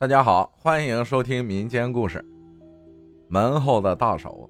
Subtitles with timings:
[0.00, 2.24] 大家好，欢迎收听民间故事。
[3.28, 4.48] 门后的大手。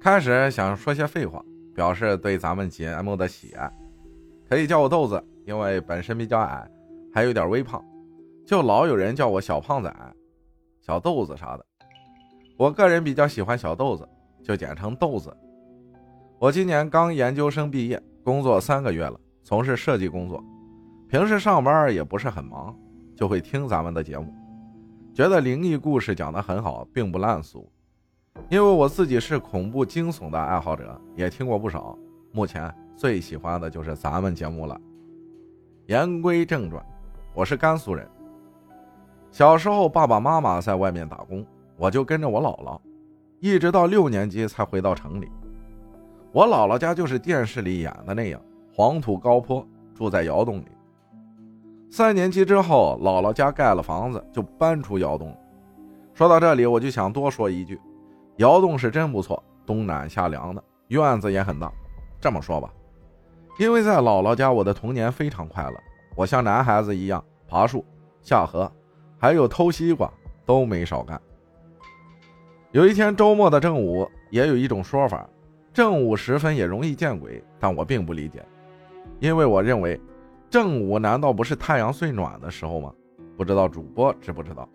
[0.00, 1.44] 开始想说些废话，
[1.74, 3.70] 表示对咱们节目的喜爱，
[4.48, 6.66] 可以叫我豆子，因为本身比较矮，
[7.12, 7.84] 还有点微胖，
[8.46, 9.94] 就老有人叫我小胖仔、
[10.80, 11.66] 小豆子啥的。
[12.56, 14.08] 我个人比较喜欢小豆子，
[14.42, 15.30] 就简称豆子。
[16.38, 20.42] 我今年刚研究生毕业，工作三个月了，从事设计工作，
[21.10, 22.74] 平时上班也不是很忙。
[23.18, 24.32] 就会听咱们的节目，
[25.12, 27.68] 觉得灵异故事讲得很好，并不烂俗。
[28.48, 31.98] 因为我自己是恐怖惊悚的爱好者，也听过不少。
[32.30, 34.80] 目前最喜欢的就是咱们节目了。
[35.86, 36.80] 言归正传，
[37.34, 38.08] 我是甘肃人。
[39.32, 41.44] 小时候爸爸妈妈在外面打工，
[41.76, 42.80] 我就跟着我姥姥，
[43.40, 45.28] 一直到六年级才回到城里。
[46.30, 48.40] 我姥姥家就是电视里演的那样，
[48.72, 50.68] 黄土高坡，住在窑洞里。
[51.90, 55.34] 三年级之后，姥姥家盖了房子，就搬出窑洞。
[56.12, 57.80] 说到这里，我就想多说一句：
[58.36, 61.72] 窑洞是真不错，冬暖夏凉的，院子也很大。
[62.20, 62.70] 这么说吧，
[63.58, 65.80] 因为在姥姥家，我的童年非常快乐。
[66.14, 67.84] 我像男孩子一样爬树、
[68.20, 68.70] 下河，
[69.18, 70.12] 还有偷西瓜，
[70.44, 71.18] 都没少干。
[72.72, 75.26] 有一天周末的正午，也有一种说法，
[75.72, 78.44] 正午时分也容易见鬼，但我并不理解，
[79.20, 79.98] 因为我认为。
[80.50, 82.92] 正午难道不是太阳最暖的时候吗？
[83.36, 84.68] 不知道主播知不知道？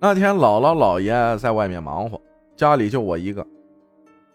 [0.00, 2.20] 那天姥姥姥爷在外面忙活，
[2.56, 3.46] 家里就我一个。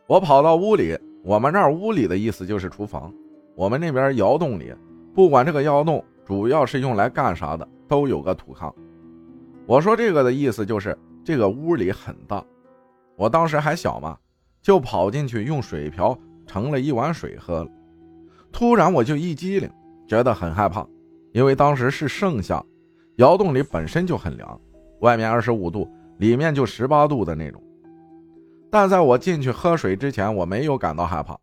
[0.08, 3.14] 我跑到屋里，我们那儿屋里的意思就是厨房。
[3.54, 4.74] 我们那边窑洞里，
[5.14, 8.74] 不管这个窑洞主要是用来干啥的，都有个土炕。
[9.68, 12.44] 我说这个的意思就是这个屋里很大。
[13.18, 14.18] 我当时还小嘛，
[14.62, 17.70] 就跑进去用水瓢盛了一碗水喝了。
[18.52, 19.70] 突然我就一激灵，
[20.08, 20.86] 觉得很害怕，
[21.32, 22.64] 因为当时是盛夏，
[23.16, 24.60] 窑洞里本身就很凉，
[25.00, 27.62] 外面二十五度，里面就十八度的那种。
[28.70, 31.38] 但在我进去喝水之前，我没有感到害怕，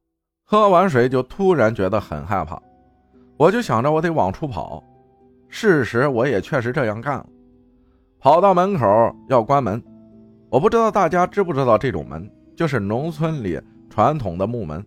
[0.44, 2.60] 喝完水就突然觉得很害怕，
[3.37, 4.82] 我就想着我得往出跑。
[5.49, 7.27] 事实我也确实这样干了，
[8.21, 9.82] 跑到门口要关门，
[10.50, 14.84] 我不知道大家知不知道这种门，就是农村里传统的木门，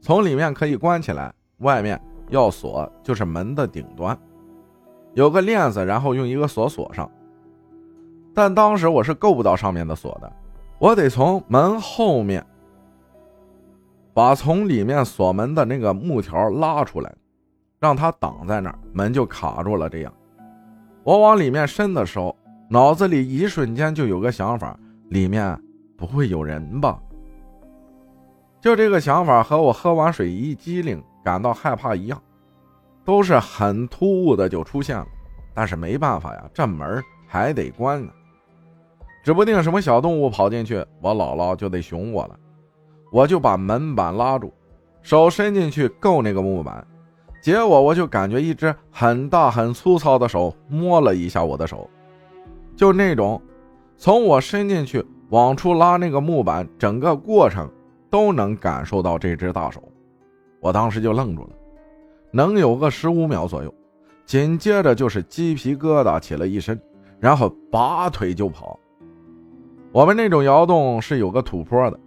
[0.00, 1.34] 从里面可以关起来。
[1.64, 4.16] 外面要锁，就是门的顶端
[5.14, 7.10] 有个链子，然后用一个锁锁上。
[8.32, 10.32] 但当时我是够不到上面的锁的，
[10.78, 12.44] 我得从门后面
[14.12, 17.12] 把从里面锁门的那个木条拉出来，
[17.80, 19.88] 让它挡在那儿，门就卡住了。
[19.88, 20.12] 这样，
[21.02, 22.36] 我往里面伸的时候，
[22.68, 24.78] 脑子里一瞬间就有个想法：
[25.10, 25.58] 里面
[25.96, 27.00] 不会有人吧？
[28.60, 31.02] 就这个想法和我喝完水一激灵。
[31.24, 32.22] 感到害怕一样，
[33.04, 35.06] 都是很突兀的就出现了，
[35.54, 38.12] 但是没办法呀，这门还得关呢，
[39.24, 42.38] 指不定什么小动物跑进去，我姥姥就得熊我了。
[43.10, 44.52] 我就把门板拉住，
[45.00, 46.84] 手伸进去够那个木板，
[47.40, 51.88] 结果我就感觉一只很大很粗糙的手摸了一下我的手，
[52.74, 53.40] 就那种
[53.96, 57.70] 从我伸进去往出拉那个木板，整个过程
[58.10, 59.80] 都能感受到这只大手。
[60.64, 61.50] 我当时就愣住了，
[62.30, 63.74] 能有个十五秒左右，
[64.24, 66.80] 紧接着就是鸡皮疙瘩起了一身，
[67.20, 68.80] 然后拔腿就跑。
[69.92, 72.00] 我们那种窑洞是有个土坡的，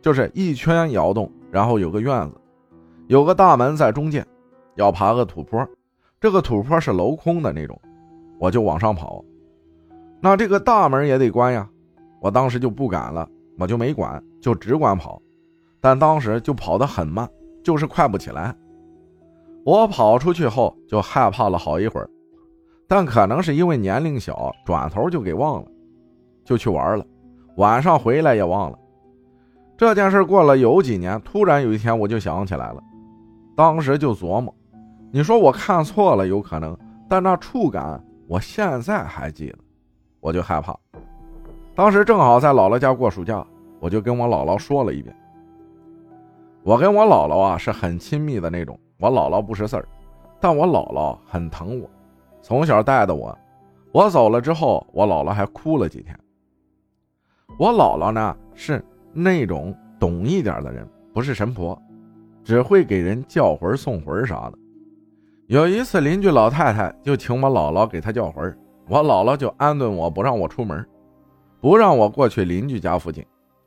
[0.00, 2.36] 就是一圈窑洞，然后有个院子，
[3.08, 4.24] 有个大门在中间，
[4.76, 5.68] 要爬个土坡，
[6.20, 7.76] 这个土坡是镂空的那种，
[8.38, 9.24] 我就往上跑。
[10.20, 11.68] 那这个大门也得关呀，
[12.20, 15.20] 我当时就不敢了，我就没管，就只管跑，
[15.80, 17.28] 但当时就跑得很慢。
[17.64, 18.54] 就是快不起来，
[19.64, 22.08] 我跑出去后就害怕了好一会儿，
[22.86, 25.68] 但可能是因为年龄小，转头就给忘了，
[26.44, 27.04] 就去玩了。
[27.56, 28.78] 晚上回来也忘了
[29.76, 30.22] 这件事。
[30.22, 32.82] 过了有几年，突然有一天我就想起来了，
[33.56, 34.54] 当时就琢磨，
[35.10, 36.76] 你说我看错了有可能，
[37.08, 39.58] 但那触感我现在还记得，
[40.20, 40.76] 我就害怕。
[41.74, 43.42] 当时正好在姥姥家过暑假，
[43.80, 45.16] 我就跟我姥姥说了一遍。
[46.64, 49.86] 我跟我姥姥啊是很亲密的那种，我姥姥不识字儿，
[50.40, 51.90] 但我姥姥很疼我，
[52.40, 53.36] 从小带的我。
[53.92, 56.18] 我走了之后，我姥姥还哭了几天。
[57.58, 58.82] 我姥姥呢是
[59.12, 61.78] 那种懂一点的人，不是神婆，
[62.42, 64.58] 只会给人叫魂送魂啥的。
[65.48, 68.58] 有一次邻居老太太就请我姥姥给她叫魂，
[68.88, 70.82] 我姥姥就安顿我不让我出门，
[71.60, 73.22] 不让我过去邻居家附近，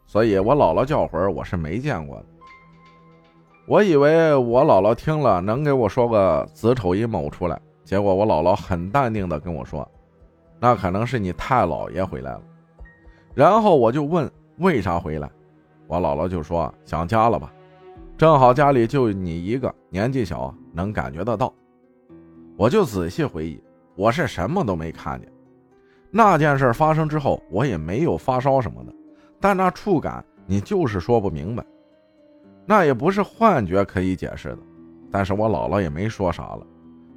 [0.07, 2.25] 所以我姥姥叫魂我是没见过的。
[3.67, 9.85] 我以为我姥姥听了能给我说个子丑寅卯出来，结果我姥姥很淡定的跟我说
[10.57, 12.41] ：“那可能是你太姥爷回来了。”
[13.35, 15.29] 然后我就问为啥回来，
[15.85, 17.51] 我姥姥就说想家了吧，
[18.17, 21.53] 正好家里就你一个，年纪小，能感觉得到。
[22.55, 23.61] 我就仔细回忆，
[23.95, 25.29] 我是什么都没看见。
[26.09, 28.93] 那件事发生之后，我也没有发烧什么的，
[29.41, 31.65] 但那触感你就是说不明白，
[32.67, 34.59] 那也不是幻觉可以解释的。
[35.09, 36.67] 但是我姥姥也没说啥了，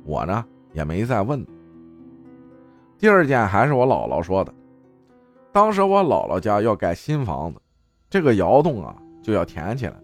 [0.05, 1.44] 我呢也没再问。
[2.97, 4.55] 第二件还是我姥姥说的，
[5.52, 7.61] 当时我姥姥家要盖新房子，
[8.08, 9.94] 这个窑洞啊就要填起来。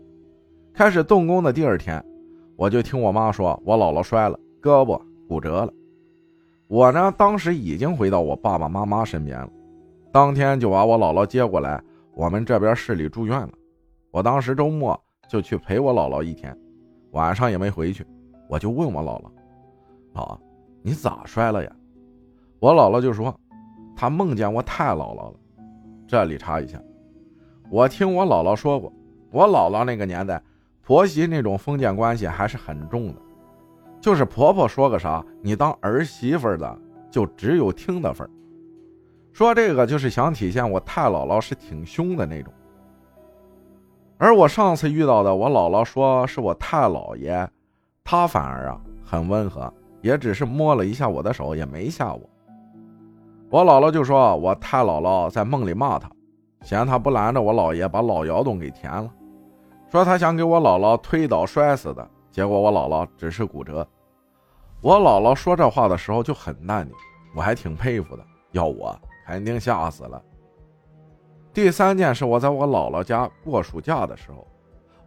[0.75, 2.05] 开始动工的第二天，
[2.57, 5.73] 我就听我妈说我姥姥摔了，胳膊骨折了。
[6.67, 9.49] 我呢，当时已经回到我爸爸妈妈身边了，
[10.11, 11.81] 当天就把我姥姥接过来，
[12.15, 13.53] 我们这边市里住院了。
[14.11, 16.57] 我当时周末就去陪我姥姥一天，
[17.13, 18.07] 晚上也没回去，
[18.49, 19.31] 我就问我姥姥
[20.15, 20.39] ：“姥，
[20.83, 21.71] 你咋摔了呀？”
[22.61, 23.35] 我姥姥就说
[23.97, 25.35] ：“她梦见我太姥姥了。”
[26.09, 26.81] 这里插一下，
[27.71, 28.93] 我听我姥姥说过，
[29.31, 30.41] 我姥姥那个年代，
[30.83, 33.21] 婆媳那种封建关系还是很重的。
[34.01, 36.79] 就是婆婆说个啥，你当儿媳妇的
[37.11, 38.29] 就只有听的份
[39.33, 42.53] 说这个就是想体现我太姥姥是挺凶的那种。
[44.19, 47.47] 而我上次遇到的，我姥姥说是我太姥爷，
[48.03, 52.21] 他反而啊很温和，也只是摸了一下我的手，也没吓我。
[53.51, 56.11] 我姥姥就说我太姥姥在梦里骂他，
[56.63, 59.11] 嫌他不拦着我姥爷把老窑洞给填了，
[59.91, 63.87] 说他想给我姥姥推倒摔死的，结果我姥姥只是骨折。
[64.81, 66.95] 我姥姥说这话的时候就很淡定，
[67.35, 68.25] 我还挺佩服的。
[68.53, 70.23] 要我肯定吓死了。
[71.57, 74.47] 第三件是我在我姥姥家过暑假的时候，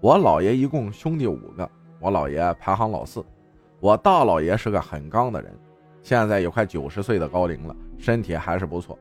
[0.02, 1.70] 我姥爷一共兄弟五个，
[2.00, 3.24] 我姥爷排行老四。
[3.80, 5.56] 我大姥爷是个很刚的人，
[6.02, 8.98] 现在有快九十岁的高龄了，身体还是不错。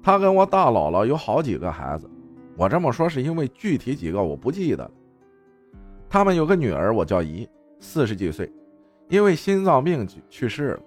[0.00, 2.08] 他跟我大姥姥有好几个孩子，
[2.56, 4.90] 我这么说是因为具体几个我不记得了。
[6.08, 7.48] 他们有个女儿，我叫姨，
[7.80, 8.48] 四十几岁。
[9.08, 10.80] 因为心脏病去世了，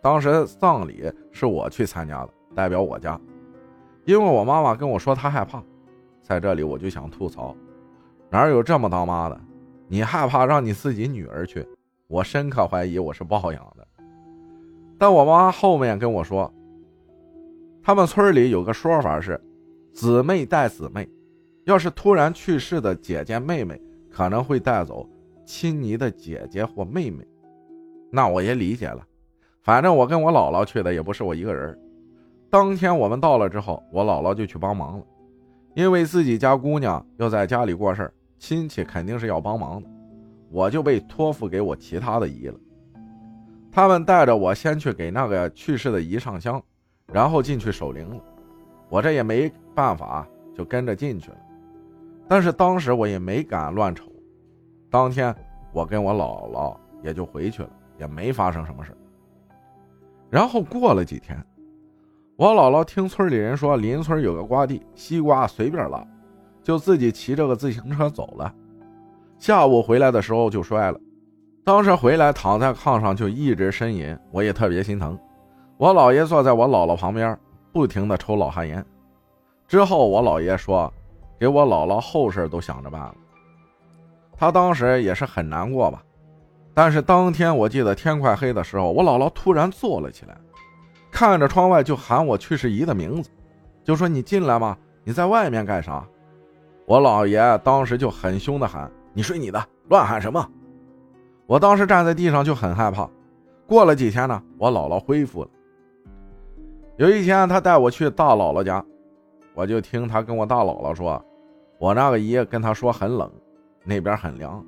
[0.00, 3.20] 当时葬礼是我去参加的，代表我家。
[4.04, 5.62] 因为我妈妈跟我说她害怕，
[6.22, 7.56] 在这里我就想吐槽，
[8.30, 9.40] 哪有这么当妈的？
[9.88, 11.66] 你害怕让你自己女儿去？
[12.06, 13.86] 我深刻怀疑我是抱养的。
[14.98, 16.52] 但我妈后面跟我说，
[17.82, 19.40] 他们村里有个说法是，
[19.92, 21.08] 姊妹带姊妹，
[21.64, 23.80] 要是突然去世的姐姐妹妹，
[24.10, 25.08] 可能会带走
[25.44, 27.26] 亲昵的姐姐或妹妹。
[28.10, 29.04] 那我也理解了，
[29.62, 31.78] 反正我跟我姥姥去的也不是我一个人。
[32.54, 35.04] 当天我们到了之后，我姥姥就去帮忙了，
[35.74, 39.88] 因为自己家姑娘要在家里过事儿，亲戚肯定是要帮忙的，
[40.52, 42.54] 我就被托付给我其他的姨了。
[43.72, 46.62] 他们带着我先去给那个去世的姨上香，
[47.12, 48.22] 然后进去守灵了。
[48.88, 50.24] 我这也没办法，
[50.56, 51.36] 就跟着进去了。
[52.28, 54.04] 但是当时我也没敢乱瞅。
[54.88, 55.34] 当天
[55.72, 57.70] 我跟我姥姥也就回去了。
[57.98, 58.96] 也没发生什么事
[60.30, 61.36] 然后过了几天，
[62.36, 66.04] 我姥姥听村里人说邻村有个瓜地，西瓜随便拉，
[66.64, 68.52] 就自己骑着个自行车走了。
[69.38, 70.98] 下午回来的时候就摔了，
[71.62, 75.16] 当时回来躺在炕上就一直呻吟，我也特别心疼。
[75.76, 77.38] 我姥爷坐在我姥姥旁边，
[77.72, 78.84] 不停的抽老旱烟。
[79.68, 80.92] 之后我姥爷说，
[81.38, 83.14] 给我姥姥后事都想着办了。
[84.36, 86.02] 他当时也是很难过吧。
[86.74, 90.36] 但是当天我记得天快黑的时候，我姥姥突然坐了起来，
[91.14, 93.30] 看着窗外就喊我去世姨的名字，
[93.84, 94.76] 就说：“你进来吗？
[95.04, 96.04] 你在外面干啥？”
[96.86, 100.44] 我姥爷当时就很凶的喊：“你睡你的，乱喊什么？”
[101.46, 103.08] 我当时站在地上就很害怕。
[103.64, 105.48] 过了几天呢，我姥姥恢复了。
[106.96, 108.84] 有一天，他带我去大姥姥家，
[109.54, 111.24] 我就听他跟我大姥姥说
[111.78, 113.30] ：“我那个姨跟他说很冷，
[113.84, 114.60] 那边很凉。”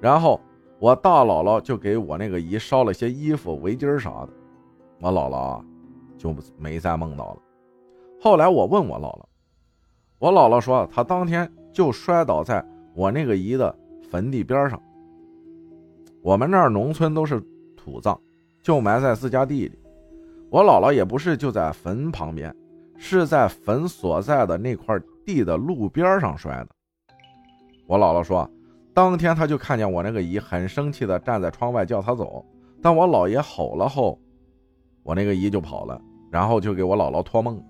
[0.00, 0.40] 然后。
[0.78, 4.30] 我大姥姥就给我那个姨烧了些衣服、围巾啥的，
[5.00, 5.62] 我姥姥
[6.16, 7.38] 就没再梦到了。
[8.20, 9.24] 后来我问我姥姥，
[10.18, 12.64] 我姥姥说她当天就摔倒在
[12.94, 13.74] 我那个姨的
[14.10, 14.80] 坟地边上。
[16.22, 17.42] 我们那儿农村都是
[17.76, 18.18] 土葬，
[18.62, 19.78] 就埋在自家地里。
[20.50, 22.54] 我姥姥也不是就在坟旁边，
[22.96, 26.68] 是在坟所在的那块地的路边上摔的。
[27.86, 28.48] 我姥姥说。
[28.94, 32.44] 当天她就看见我那个姨很生气的站在窗外叫她走，
[32.82, 34.20] 但我姥爷吼了后，
[35.02, 37.62] 我那个姨就跑了，然后就给我姥姥托梦。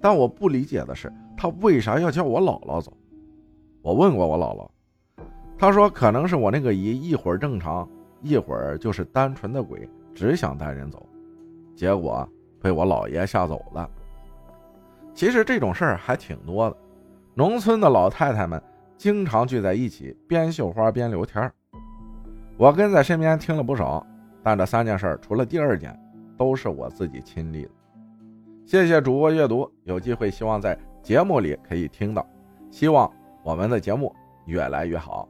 [0.00, 2.92] 但我不理解的是，她为啥要叫我姥姥走？
[3.82, 4.68] 我问过我姥姥，
[5.58, 7.88] 她说可能是我那个姨一会儿正常，
[8.22, 11.06] 一会儿就是单纯的鬼，只想带人走，
[11.74, 12.28] 结果
[12.60, 13.88] 被我姥爷吓走了。
[15.14, 16.76] 其实这种事儿还挺多的，
[17.34, 18.62] 农村的老太太们
[18.98, 21.50] 经常聚在一起，边绣花边聊天
[22.58, 24.06] 我跟在身边听了不少，
[24.42, 25.98] 但这三件事除了第二件，
[26.36, 27.70] 都是我自己亲历的。
[28.64, 32.26] 谢谢主播阅读，有机会希望在节目里可以听到，
[32.70, 33.10] 希望
[33.42, 34.14] 我们的节目
[34.46, 35.28] 越来越好。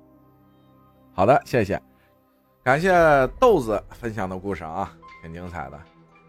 [1.12, 1.80] 好的，谢谢，
[2.62, 2.90] 感谢
[3.38, 4.90] 豆子分享的故事啊，
[5.22, 5.78] 挺精彩的。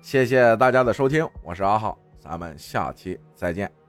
[0.02, 3.87] 谢谢大家的收听，我是阿浩，咱们下期再见。